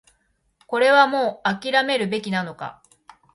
[0.65, 2.81] これはもう諦めるべきなのか